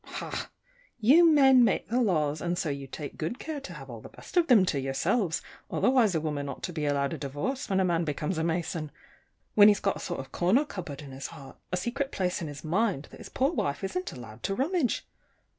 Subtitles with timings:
[0.03, 0.49] Ha!
[0.99, 4.09] you men make the laws, and so you take good care to have all the
[4.09, 7.79] best of them to yourselves; otherwise a woman ought to be allowed a divorce when
[7.79, 8.89] a man becomes a Mason
[9.53, 12.47] when he's got a sort of corner cupboard in his heart, a secret place in
[12.47, 15.05] his mind, that his poor wife isn't allowed to rummage.